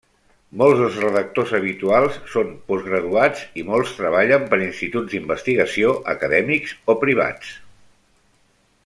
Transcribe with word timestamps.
Molts 0.59 0.79
dels 0.83 0.95
redactors 1.01 1.51
habituals 1.57 2.17
són 2.35 2.49
postgraduats, 2.71 3.43
i 3.63 3.67
molts 3.69 3.93
treballen 3.99 4.49
per 4.55 4.61
instituts 4.71 5.13
d'investigació 5.15 5.95
acadèmics 6.15 6.75
o 6.95 7.01
privats. 7.07 7.55